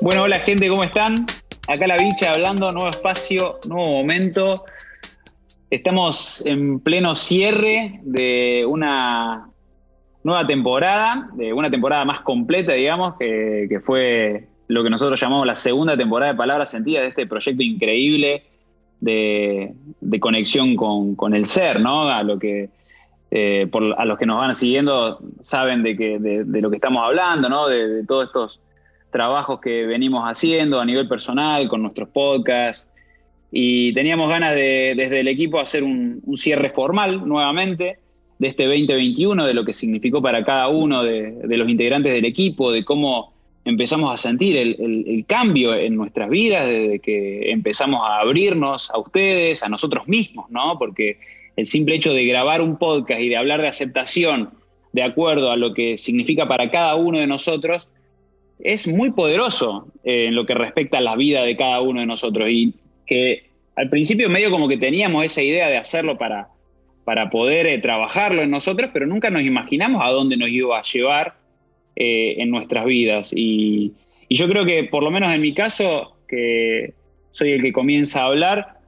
[0.00, 1.26] Bueno, hola gente, ¿cómo están?
[1.66, 4.64] Acá la bicha hablando, nuevo espacio, nuevo momento.
[5.70, 9.50] Estamos en pleno cierre de una
[10.22, 15.56] nueva temporada, de una temporada más completa, digamos, que, fue lo que nosotros llamamos la
[15.56, 18.44] segunda temporada de Palabras Sentidas de este proyecto increíble
[19.00, 19.74] de,
[20.20, 22.08] conexión con, el ser, ¿no?
[22.08, 22.70] A lo que
[23.32, 27.48] eh, a los que nos van siguiendo saben de, que, de, lo que estamos hablando,
[27.48, 27.66] ¿no?
[27.66, 28.60] de todos estos
[29.10, 32.86] trabajos que venimos haciendo a nivel personal con nuestros podcasts.
[33.50, 37.98] Y teníamos ganas de, desde el equipo, hacer un, cierre formal nuevamente
[38.38, 42.70] de este 2021, de lo que significó para cada uno de, los integrantes del equipo,
[42.70, 43.32] de cómo
[43.64, 49.62] empezamos a sentir el, cambio en nuestras vidas, desde que empezamos a abrirnos a ustedes,
[49.62, 50.78] a nosotros mismos, ¿no?
[50.78, 51.18] Porque
[51.56, 54.50] el simple hecho de grabar un podcast y de hablar de aceptación
[54.92, 57.88] de acuerdo a lo que significa para cada uno de nosotros,
[58.60, 62.06] es muy poderoso eh, en lo que respecta a la vida de cada uno de
[62.06, 62.74] nosotros y
[63.06, 66.48] que al principio medio como que teníamos esa idea de hacerlo para,
[67.04, 70.82] para poder eh, trabajarlo en nosotros, pero nunca nos imaginamos a dónde nos iba a
[70.82, 71.36] llevar
[71.96, 73.32] eh, en nuestras vidas.
[73.34, 73.92] Y,
[74.28, 76.94] y, yo creo que por lo menos en mi caso, que
[77.30, 78.78] soy el que comienza a hablar,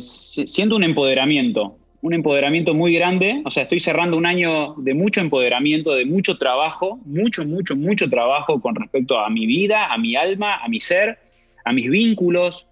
[0.00, 5.20] siento un empoderamiento un empoderamiento muy grande, o sea, estoy cerrando un año de mucho
[5.20, 10.14] empoderamiento, de mucho trabajo, mucho, mucho, mucho trabajo con respecto a mi vida, a mi
[10.14, 11.18] alma, a mi ser,
[11.64, 12.64] a mis vínculos,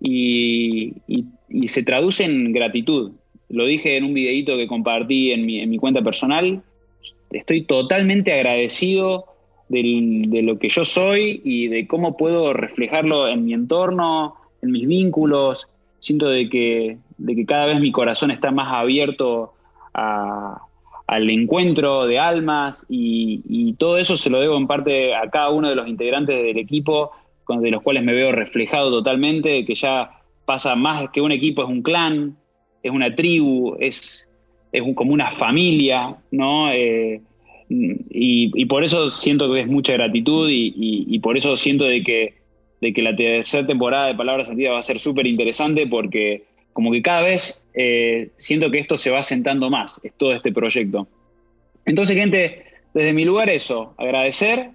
[0.00, 0.94] y,
[1.66, 3.12] se traduce en gratitud.
[3.50, 6.60] Lo dije en un videito que compartí en mi, cuenta personal,
[7.30, 9.26] estoy totalmente agradecido
[9.68, 14.88] de lo que yo soy y de cómo puedo reflejarlo en mi entorno, en mis
[14.88, 15.68] vínculos.
[16.02, 19.52] Siento de que de que cada vez mi corazón está más abierto
[19.94, 25.68] al encuentro de almas y, todo eso se lo debo en parte a cada uno
[25.68, 27.12] de los integrantes del equipo,
[27.48, 30.10] de los cuales me veo reflejado totalmente, que ya
[30.44, 32.36] pasa más que un equipo, es un clan,
[32.82, 34.26] es una tribu, es,
[34.72, 36.72] es como una familia, ¿no?
[36.72, 37.20] Eh,
[37.68, 42.41] y, por eso siento que es mucha gratitud y, por eso siento de que,
[42.82, 46.90] de que la tercera temporada de Palabras Sentidas va a ser súper interesante porque como
[46.90, 51.06] que cada vez eh, siento que esto se va sentando más, es todo este proyecto.
[51.86, 54.70] Entonces, gente, desde mi lugar eso, agradecer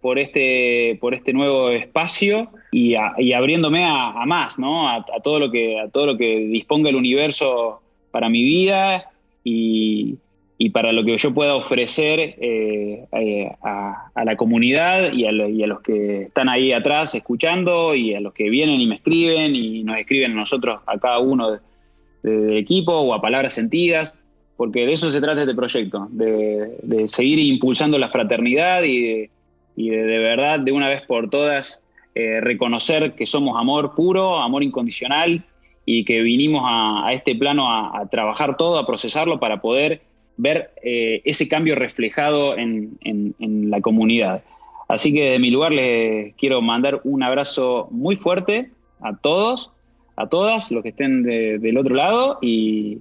[0.00, 4.88] por este, por este nuevo espacio y, abriéndome a, más, ¿no?
[4.88, 9.10] A, todo lo que, a todo lo que disponga el universo para mi vida
[9.44, 10.16] y,
[10.64, 15.80] y para lo que yo pueda ofrecer eh, eh, a, la comunidad y a, los
[15.80, 19.98] que están ahí atrás escuchando y a los que vienen y me escriben y nos
[19.98, 21.58] escriben a nosotros, a cada uno
[22.22, 24.16] del equipo o a palabras sentidas,
[24.56, 29.28] porque de eso se trata este proyecto, de, seguir impulsando la fraternidad y
[29.74, 31.82] de, verdad, de una vez por todas,
[32.14, 35.42] eh, reconocer que somos amor puro, amor incondicional
[35.84, 41.22] y que vinimos a, este plano a trabajar todo, a procesarlo para poder ver eh,
[41.24, 42.98] ese cambio reflejado en,
[43.70, 44.42] la comunidad.
[44.88, 49.70] Así que de mi lugar les quiero mandar un abrazo muy fuerte a todos,
[50.16, 52.98] a todas los que estén del otro lado y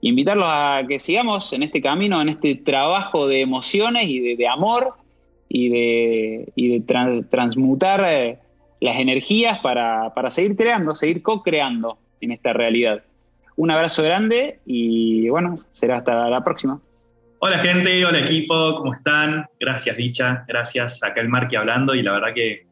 [0.00, 4.94] invitarlos a que sigamos en este camino, en este trabajo de emociones y de, amor
[5.48, 6.82] y de,
[7.30, 8.38] transmutar eh,
[8.80, 13.02] las energías para, para seguir creando, seguir co-creando en esta realidad.
[13.56, 16.80] Un abrazo grande y bueno, será hasta la próxima.
[17.38, 19.46] Hola gente, hola equipo, ¿cómo están?
[19.58, 22.66] Gracias Dicha, gracias acá el Marque hablando y la verdad que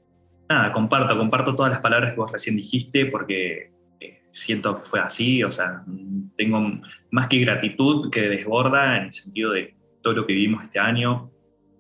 [0.48, 5.00] nada, comparto, comparto todas las palabras que vos recién dijiste porque eh, siento que fue
[5.00, 5.82] así, o sea,
[6.36, 6.80] tengo
[7.10, 11.30] más que gratitud que desborda en el sentido de todo lo que vivimos este año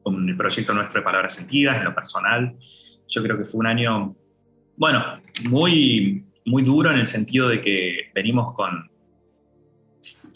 [0.02, 2.56] con el proyecto nuestro de Palabras Sentidas, en lo personal.
[3.08, 4.16] Yo creo que fue un año,
[4.76, 8.89] bueno, muy muy duro en el sentido de que venimos con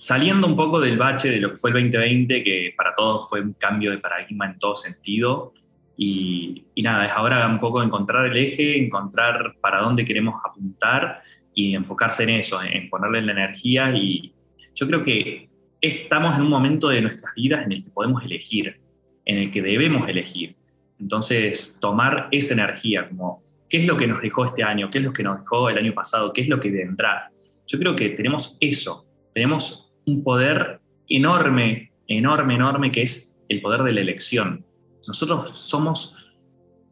[0.05, 3.41] saliendo un poco del bache de lo que fue el 2020, que para todos fue
[3.41, 5.55] un cambio de paradigma en todo sentido.
[5.97, 11.23] Y, nada, es ahora un poco encontrar el eje, encontrar para dónde queremos apuntar
[11.55, 13.93] y enfocarse en eso, en ponerle la energía.
[13.97, 14.35] Y
[14.75, 15.49] yo creo que
[15.81, 18.79] estamos en un momento de nuestras vidas en el que podemos elegir,
[19.25, 20.55] en el que debemos elegir.
[21.01, 24.91] Entonces, tomar esa energía como ¿Qué es lo que nos dejó este año?
[24.91, 26.33] ¿Qué es lo que nos dejó el año pasado?
[26.35, 27.31] ¿Qué es lo que vendrá?
[27.67, 33.83] Yo creo que tenemos eso, tenemos un poder enorme, enorme, enorme, que es el poder
[33.83, 34.65] de la elección.
[35.07, 36.17] Nosotros somos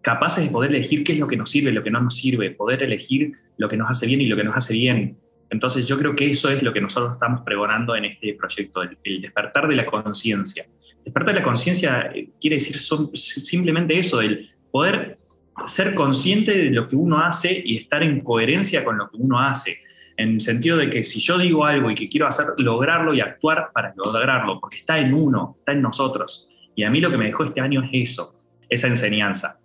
[0.03, 2.51] capaces de poder elegir qué es lo que nos sirve, lo que no nos sirve,
[2.51, 5.17] poder elegir lo que nos hace bien y lo que nos hace bien.
[5.49, 9.21] Entonces yo creo que eso es lo que nosotros estamos pregonando en este proyecto, el,
[9.21, 10.67] despertar de la conciencia.
[11.05, 12.79] Despertar de la conciencia eh, quiere decir
[13.15, 15.19] simplemente eso, el poder
[15.67, 19.39] ser consciente de lo que uno hace y estar en coherencia con lo que uno
[19.39, 19.79] hace.
[20.17, 23.21] En el sentido de que si yo digo algo y que quiero hacer, lograrlo y
[23.21, 26.49] actuar para lograrlo, porque está en uno, está en nosotros.
[26.75, 29.59] Y a mí lo que me dejó este año es eso, esa enseñanza.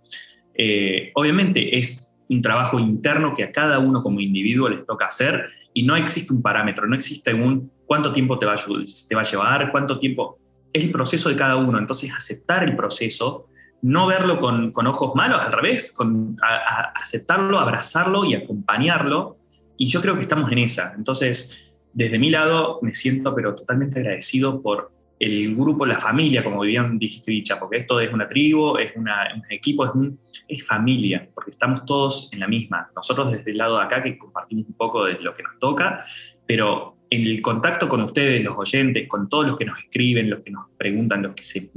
[0.54, 5.46] Eh, obviamente es un trabajo interno que a cada uno como individuo les toca hacer
[5.72, 9.20] y no existe un parámetro, no existe un cuánto tiempo te va a, te va
[9.22, 10.38] a llevar, cuánto tiempo.
[10.72, 11.78] Es el proceso de cada uno.
[11.78, 13.48] Entonces, aceptar el proceso,
[13.80, 16.36] no verlo con, ojos malos, al revés, con,
[16.94, 19.37] aceptarlo, abrazarlo y acompañarlo.
[19.78, 20.92] Y yo creo que estamos en esa.
[20.94, 26.60] Entonces, desde mi lado, me siento pero totalmente agradecido por el grupo, la familia, como
[26.60, 29.08] bien dijiste, dicha, porque esto es una tribu, es, un
[29.50, 29.90] equipo, es,
[30.46, 32.90] es, familia, porque estamos todos en la misma.
[32.94, 36.04] Nosotros desde el lado de acá, que compartimos un poco de lo que nos toca,
[36.46, 40.40] pero en el contacto con ustedes, los oyentes, con todos los que nos escriben, los
[40.40, 41.70] que nos preguntan, los que se,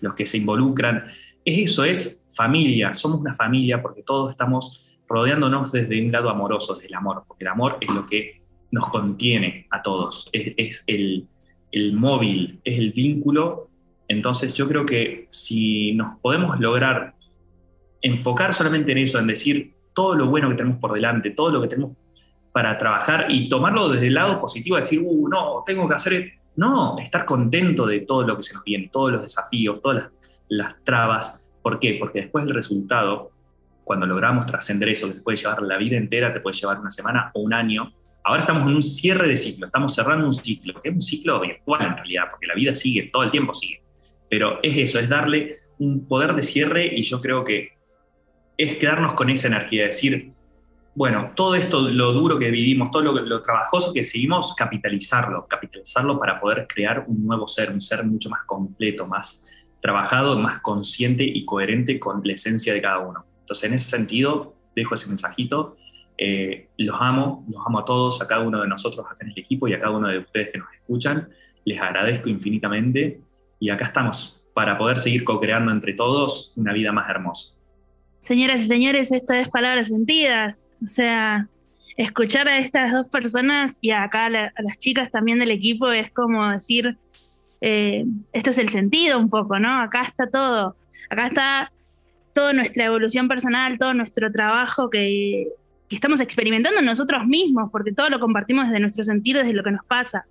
[0.00, 1.06] los que se involucran,
[1.44, 6.74] es eso, es familia, somos una familia porque todos estamos rodeándonos desde un lado amoroso,
[6.74, 11.28] desde el amor, porque el amor es lo que nos contiene a todos, es el
[11.76, 13.68] el móvil, es el vínculo.
[14.08, 17.14] Entonces yo creo que si nos podemos lograr
[18.00, 21.60] enfocar solamente en eso, en decir todo lo bueno que tenemos por delante, todo lo
[21.60, 21.96] que tenemos
[22.52, 26.98] para trabajar y tomarlo desde el lado positivo, decir, uh, no, tengo que hacer, no,
[26.98, 30.14] estar contento de todo lo que se nos viene, todos los desafíos, todas las,
[30.48, 31.42] las trabas.
[31.60, 31.96] ¿Por qué?
[32.00, 33.32] Porque después el resultado,
[33.86, 36.90] cuando logramos trascender eso, que te puede llevar la vida entera, te puede llevar una
[36.90, 37.92] semana o un año,
[38.28, 41.40] Ahora estamos en un cierre de ciclo, estamos cerrando un ciclo, que es un ciclo
[41.40, 43.84] virtual en realidad, porque la vida sigue, todo el tiempo sigue.
[44.28, 47.68] Pero es eso, es darle un poder de cierre y yo creo que
[48.56, 50.32] es quedarnos con esa energía, decir,
[50.96, 56.18] bueno, todo esto, lo duro que vivimos, todo lo, lo trabajoso que seguimos, capitalizarlo, capitalizarlo
[56.18, 59.46] para poder crear un nuevo ser, un ser mucho más completo, más
[59.80, 63.25] trabajado, más consciente y coherente con la esencia de cada uno.
[63.46, 65.76] Entonces, en ese sentido, dejo ese mensajito
[66.18, 69.38] eh, los amo, los amo a todos, a cada uno de nosotros acá en el
[69.38, 71.28] equipo y a cada uno de ustedes que nos escuchan.
[71.64, 73.20] Les agradezco infinitamente
[73.60, 77.54] y acá estamos para poder seguir co-creando entre todos una vida más hermosa.
[78.20, 80.72] Señoras y señores, esto es palabras sentidas.
[80.82, 81.48] O sea,
[81.96, 86.48] escuchar a estas dos personas y acá a, las chicas también del equipo es como
[86.50, 86.96] decir,
[87.60, 89.80] eh, esto es el sentido un poco, ¿no?
[89.80, 90.76] Acá está todo.
[91.10, 91.68] Acá está
[92.36, 95.48] toda nuestra evolución personal, todo nuestro trabajo que
[95.88, 99.70] que estamos experimentando nosotros mismos, porque todo lo compartimos desde nuestro sentido, desde lo que
[99.70, 100.26] nos pasa.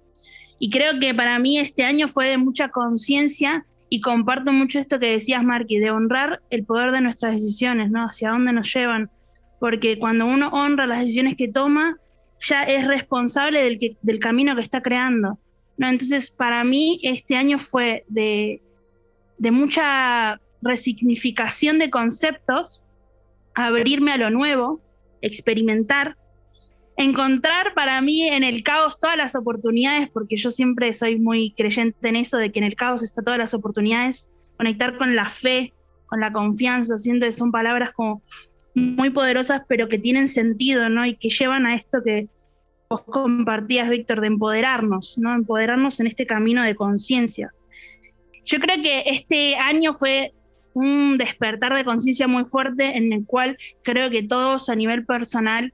[0.60, 5.00] Y creo que para mí este año fue de mucha conciencia y comparto mucho esto
[5.00, 8.06] que decías, Marky, de honrar el poder de nuestras decisiones, ¿no?
[8.06, 9.10] Hacia dónde nos llevan.
[9.60, 11.98] Porque cuando uno honra las decisiones que toma,
[12.40, 15.40] ya es responsable del, del camino que está creando.
[15.78, 15.88] ¿no?
[15.88, 18.62] Entonces, para mí, este año fue de,
[19.38, 22.86] de mucha resignificación de conceptos,
[23.54, 24.82] abrirme a lo nuevo,
[25.22, 26.18] experimentar,
[26.98, 32.08] encontrar para mí en el caos todas las oportunidades, porque yo siempre soy muy creyente
[32.08, 35.74] en eso, de que en el caos está todas las oportunidades, conectar con la fe,
[36.06, 38.22] con la confianza, siento que son palabras como
[38.76, 41.06] muy poderosas, pero que tienen sentido, ¿no?
[41.06, 42.28] Y que llevan a esto que
[42.90, 45.34] vos compartías, Víctor, de empoderarnos, ¿no?
[45.34, 47.52] Empoderarnos en este camino de conciencia.
[48.46, 50.34] Yo creo que este año fue
[50.76, 55.74] un despertar de conciencia muy fuerte en el cual creo que todos a nivel personal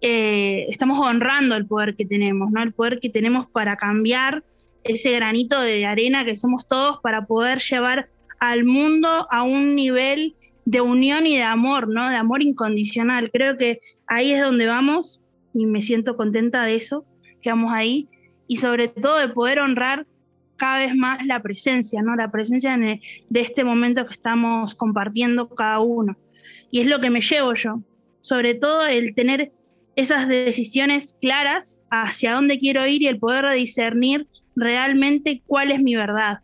[0.00, 2.62] eh, estamos honrando el poder que tenemos, ¿no?
[2.62, 4.44] El poder que tenemos para cambiar
[4.84, 10.36] ese granito de arena que somos todos para poder llevar al mundo a un nivel
[10.64, 12.08] de unión y de amor, ¿no?
[12.08, 13.30] De amor incondicional.
[13.32, 17.04] Creo que ahí es donde vamos y me siento contenta de eso,
[17.42, 18.08] que vamos ahí
[18.46, 20.06] y sobre todo de poder honrar
[20.58, 22.14] cada vez más la presencia, ¿no?
[22.16, 23.00] La presencia de
[23.40, 26.18] este momento que estamos compartiendo cada uno.
[26.70, 27.80] Y es lo que me llevo yo.
[28.20, 29.52] Sobre todo el tener
[29.96, 35.96] esas decisiones claras hacia dónde quiero ir y el poder discernir realmente cuál es mi
[35.96, 36.40] verdad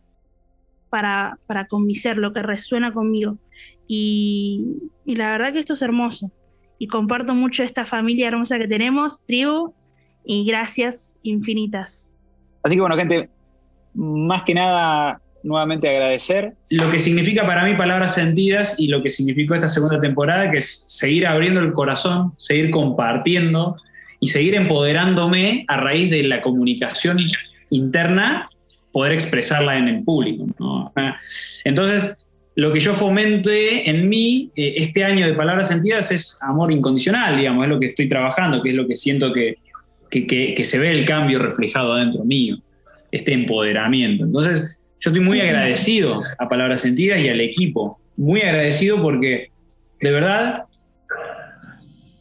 [0.88, 3.38] para, para con mi ser, lo que resuena conmigo.
[3.86, 6.32] Y, y la verdad que esto es hermoso.
[6.78, 9.74] Y comparto mucho esta familia hermosa que tenemos, tribu,
[10.24, 12.14] y gracias infinitas.
[12.62, 13.28] Así que bueno, gente,
[13.94, 16.54] más que nada, nuevamente agradecer.
[16.70, 20.58] Lo que significa para mí palabras sentidas y lo que significó esta segunda temporada, que
[20.58, 23.76] es seguir abriendo el corazón, seguir compartiendo
[24.18, 27.18] y seguir empoderándome a raíz de la comunicación
[27.70, 28.48] interna,
[28.90, 30.46] poder expresarla en el público.
[30.96, 31.16] Ah,
[31.64, 32.24] entonces,
[32.56, 37.36] lo que yo fomente en mí eh, este año de palabras sentidas es amor incondicional,
[37.36, 39.56] digamos, es lo que estoy trabajando, que es lo que siento que,
[40.08, 42.58] que, que se ve el cambio reflejado adentro mío
[43.14, 44.24] este empoderamiento.
[44.24, 44.62] Entonces,
[45.00, 49.50] yo estoy muy agradecido a Palabras Sentidas y al equipo, muy agradecido porque
[50.04, 50.64] de verdad,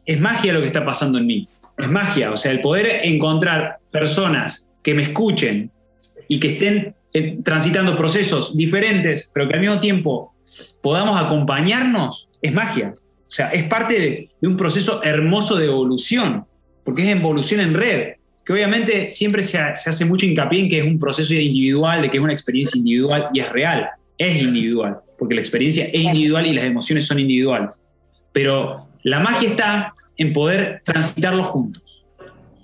[0.06, 1.50] es magia lo que está pasando en mí.
[1.78, 5.70] Es magia, o sea, el poder encontrar personas que me escuchen
[6.30, 10.34] y que estén eh, transitando procesos diferentes, pero que al mismo tiempo
[10.82, 12.94] podamos acompañarnos, es magia.
[12.96, 16.46] O sea, es parte de, un proceso hermoso de evolución,
[16.86, 18.14] porque es evolución en red,
[18.46, 22.18] que obviamente siempre se, hace mucho hincapié en que es un proceso individual, de que
[22.18, 26.54] es una experiencia individual y es real, es individual, porque la experiencia es individual y
[26.54, 27.82] las emociones son individuales.
[28.34, 32.06] Pero la magia está en poder transitarlos juntos,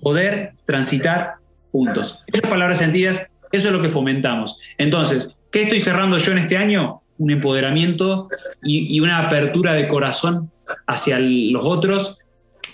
[0.01, 1.36] poder transitar
[1.71, 2.24] juntos.
[2.27, 4.59] Esas palabras sentidas, eso es lo que fomentamos.
[4.77, 7.01] Entonces, ¿qué estoy cerrando yo en este año?
[7.17, 8.27] Un empoderamiento
[8.63, 10.51] y, una apertura de corazón
[10.88, 12.17] hacia los otros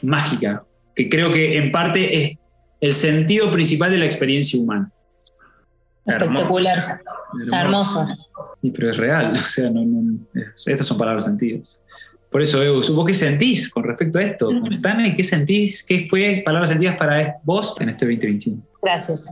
[0.02, 0.64] mágica,
[0.96, 2.38] que creo que en parte es
[2.86, 4.92] el sentido principal de la experiencia humana.
[6.06, 6.84] Espectacular,
[7.51, 8.06] hermoso.
[8.62, 9.72] pero es real, o sea,
[10.68, 11.82] estas son palabras sentidas.
[12.30, 14.48] Por eso, Evo, ¿vos qué sentís con respecto a esto?
[14.48, 18.62] Contame qué sentís, qué fue palabras sentidas para vos en este 2021.
[18.82, 19.27] Gracias.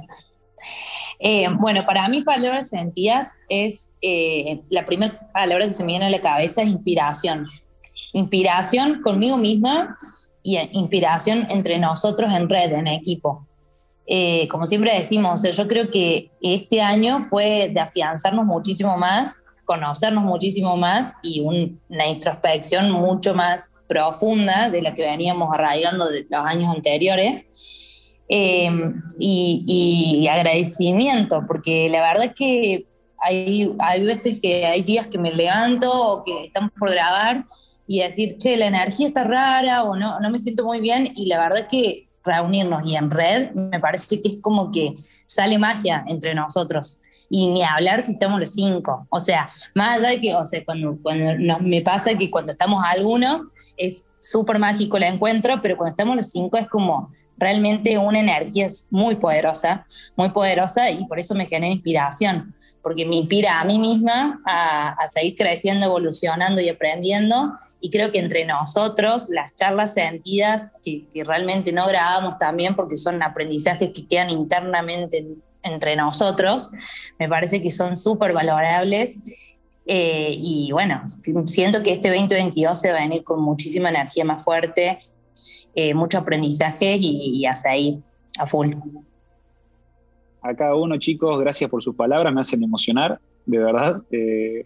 [1.19, 6.05] Eh, bueno, para mí palabras sentidas es, eh, la primera palabra que se me viene
[6.05, 7.47] a la cabeza es inspiración.
[8.13, 9.97] Inspiración conmigo misma
[10.43, 13.47] y inspiración entre nosotros en red, en equipo.
[14.05, 20.23] Eh, como siempre decimos, yo creo que este año fue de afianzarnos muchísimo más conocernos
[20.23, 26.45] muchísimo más y una introspección mucho más profunda de la que veníamos arraigando de los
[26.45, 28.19] años anteriores.
[28.29, 32.85] Em, y, agradecimiento, porque la verdad es que
[33.19, 37.45] hay, hay veces que hay días que me levanto o que estamos por grabar
[37.87, 41.25] y decir, che, la energía está rara o no, no me siento muy bien y
[41.25, 44.93] la verdad que reunirnos y en red me parece que es como que
[45.25, 47.01] sale magia entre nosotros
[47.35, 49.07] y ni hablar si estamos los cinco.
[49.09, 52.83] O sea, más allá de que, o sea, cuando, cuando me pasa que cuando estamos
[52.85, 53.41] algunos
[53.75, 58.67] es súper mágico el encuentro, pero cuando estamos los cinco es como realmente una energía
[58.91, 59.83] muy poderosa,
[60.15, 64.89] muy poderosa y por eso me genera inspiración, porque me inspira a mí misma a,
[64.89, 71.07] a, seguir creciendo, evolucionando y aprendiendo y creo que entre nosotros las charlas sentidas que,
[71.11, 75.25] que realmente no grabamos también porque son aprendizajes que quedan internamente
[75.63, 76.71] entre nosotros,
[77.17, 79.19] me parece que son súper valorables.
[79.85, 81.01] Eh, y bueno,
[81.45, 84.99] siento que este 2022 se va a venir con muchísima energía más fuerte,
[85.75, 87.95] eh, mucho aprendizaje y, a seguir
[88.39, 88.73] a full.
[90.41, 94.65] A cada uno, chicos, gracias por sus palabras, me hacen emocionar, de verdad, eh,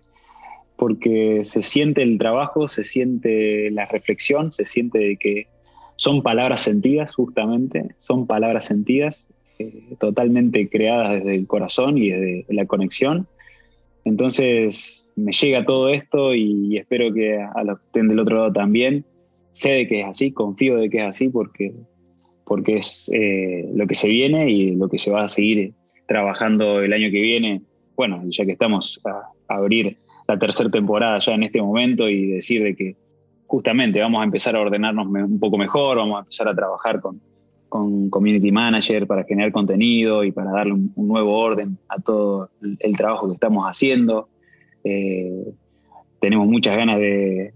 [0.76, 5.48] porque se siente el trabajo, se siente la reflexión, se siente que
[5.96, 9.28] son palabras sentidas, justamente, son palabras sentidas
[9.60, 13.28] eh, totalmente creadas desde el corazón y desde la conexión.
[14.06, 18.54] Entonces me llega todo esto y espero que a los que estén del otro lado
[18.54, 19.04] también,
[19.52, 21.74] sé de que es así, confío de que es así porque,
[22.46, 25.74] porque es eh, lo que se viene y lo que se va a seguir
[26.08, 27.62] trabajando el año que viene.
[27.96, 29.24] Bueno, ya que estamos a,
[29.54, 29.98] abrir
[30.28, 32.96] la tercera temporada ya en este momento y decir de que
[33.48, 37.20] justamente vamos a empezar a ordenarnos un poco mejor, vamos a empezar a trabajar con,
[37.78, 42.98] con community manager para generar contenido y para darle un, nuevo orden a todo el,
[42.98, 44.30] trabajo que estamos haciendo.
[44.84, 45.44] Eh,
[46.20, 47.52] tenemos muchas ganas de,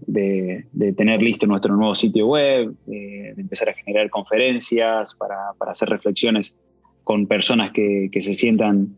[0.96, 5.36] tener listo nuestro nuevo sitio web, de empezar a generar conferencias para,
[5.68, 6.56] hacer reflexiones
[7.02, 8.96] con personas que, se sientan,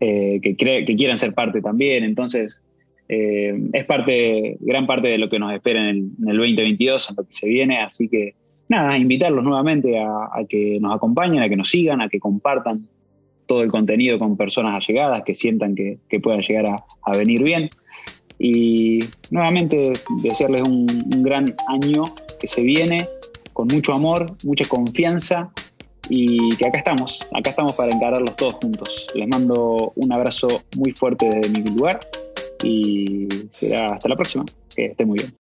[0.00, 2.02] eh, que, que quieran ser parte también.
[2.02, 2.62] Entonces,
[3.08, 7.10] eh, es parte, gran parte de lo que nos espera en el, en el 2022,
[7.10, 8.34] en lo que se viene, así que
[8.68, 12.88] nada, invitarlos nuevamente a, que nos acompañen, a que nos sigan, a que compartan
[13.46, 16.66] todo el contenido con personas allegadas, que sientan que, puedan llegar
[17.02, 17.68] a, venir bien.
[18.38, 18.98] Y
[19.30, 19.92] nuevamente
[20.22, 22.04] desearles un, un gran año
[22.40, 23.06] que se viene,
[23.52, 25.52] con mucho amor, mucha confianza
[26.08, 29.06] y que acá estamos, acá estamos para encararlos todos juntos.
[29.14, 32.00] Les mando un abrazo muy fuerte desde mi lugar
[32.62, 34.44] y será hasta la próxima.
[34.74, 35.32] Que esté muy bien.